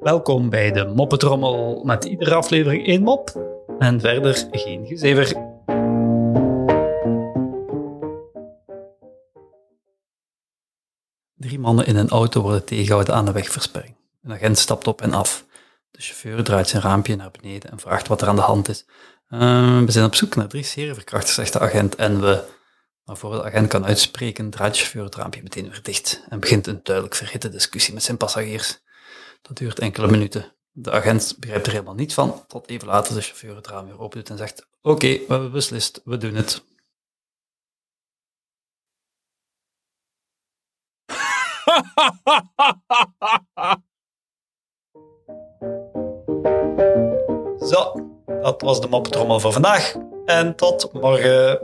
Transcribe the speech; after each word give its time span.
Welkom 0.00 0.50
bij 0.50 0.72
de 0.72 0.92
Moppetrommel 0.94 1.82
met 1.84 2.04
iedere 2.04 2.34
aflevering 2.34 2.86
één 2.86 3.02
mop 3.02 3.30
en 3.78 4.00
verder 4.00 4.46
geen 4.50 4.86
gezever. 4.86 5.26
Drie 11.36 11.58
mannen 11.58 11.86
in 11.86 11.96
een 11.96 12.08
auto 12.08 12.42
worden 12.42 12.64
tegengehouden 12.64 13.14
aan 13.14 13.24
de 13.24 13.32
wegversperring. 13.32 13.94
Een 14.22 14.32
agent 14.32 14.58
stapt 14.58 14.86
op 14.86 15.02
en 15.02 15.12
af. 15.12 15.44
De 15.90 16.00
chauffeur 16.00 16.44
draait 16.44 16.68
zijn 16.68 16.82
raampje 16.82 17.16
naar 17.16 17.30
beneden 17.40 17.70
en 17.70 17.78
vraagt 17.78 18.08
wat 18.08 18.22
er 18.22 18.28
aan 18.28 18.36
de 18.36 18.42
hand 18.42 18.68
is. 18.68 18.86
"Eh, 19.28 19.80
we 19.80 19.90
zijn 19.92 20.04
op 20.04 20.14
zoek 20.14 20.36
naar 20.36 20.48
drie 20.48 20.62
serieverkrachters, 20.62 21.34
zegt 21.34 21.52
de 21.52 21.60
agent, 21.60 21.94
en 21.94 22.20
we... 22.20 22.44
Maar 23.04 23.16
voor 23.16 23.32
de 23.32 23.44
agent 23.44 23.68
kan 23.68 23.84
uitspreken, 23.84 24.50
draait 24.50 24.76
chauffeur 24.76 25.04
het 25.04 25.14
raampje 25.14 25.42
meteen 25.42 25.70
weer 25.70 25.82
dicht 25.82 26.24
en 26.28 26.40
begint 26.40 26.66
een 26.66 26.80
duidelijk 26.82 27.14
verhitte 27.14 27.48
discussie 27.48 27.94
met 27.94 28.02
zijn 28.02 28.16
passagiers. 28.16 28.82
Dat 29.42 29.56
duurt 29.56 29.78
enkele 29.78 30.10
minuten. 30.10 30.54
De 30.70 30.90
agent 30.90 31.36
begrijpt 31.38 31.66
er 31.66 31.72
helemaal 31.72 31.94
niets 31.94 32.14
van, 32.14 32.46
tot 32.46 32.68
even 32.68 32.88
later 32.88 33.14
de 33.14 33.20
chauffeur 33.20 33.56
het 33.56 33.66
raam 33.66 33.86
weer 33.86 34.00
open 34.00 34.18
doet 34.18 34.30
en 34.30 34.36
zegt 34.36 34.66
oké, 34.82 35.06
we 35.06 35.24
hebben 35.28 35.52
beslist, 35.52 36.00
we 36.04 36.16
doen 36.16 36.34
het. 36.34 36.64
Zo, 47.70 47.92
dat 48.26 48.62
was 48.62 48.80
de 48.80 48.88
moppetrommel 48.88 49.40
voor 49.40 49.52
vandaag. 49.52 49.94
En 50.24 50.56
tot 50.56 50.92
morgen. 50.92 51.58